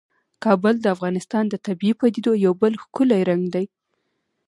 [0.43, 3.65] کابل د افغانستان د طبیعي پدیدو یو بل ښکلی رنګ دی.